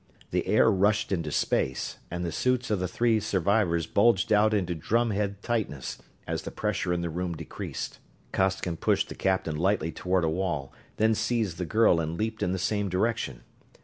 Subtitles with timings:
[0.31, 4.73] The air rushed into space, and the suits of the three survivors bulged out into
[4.73, 7.99] drumhead tightness as the pressure in the room decreased.
[8.31, 12.51] Costigan pushed the captain lightly toward a wall, then seized the girl and leaped in
[12.51, 13.43] the same direction.